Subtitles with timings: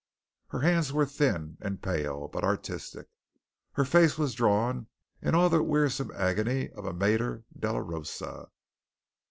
[0.47, 3.07] Her hands were thin and pale, but artistic, and
[3.73, 4.87] her face drawn
[5.21, 8.49] in all the wearisome agony of a mater dolorosa.